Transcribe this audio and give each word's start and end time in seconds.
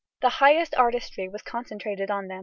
The 0.21 0.29
highest 0.41 0.73
artistry 0.73 1.29
was 1.29 1.43
concentrated 1.43 2.09
on 2.09 2.27
them. 2.27 2.39